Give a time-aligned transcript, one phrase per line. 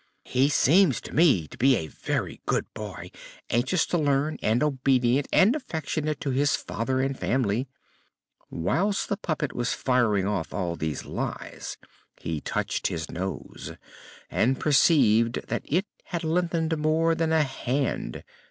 [0.25, 3.11] "He seems to me to be a very good boy,
[3.51, 7.67] anxious to learn, and obedient and affectionate to his father and family."
[8.49, 11.77] Whilst the puppet was firing off all these lies,
[12.19, 13.73] he touched his nose
[14.31, 18.23] and perceived that it had lengthened more than a hand.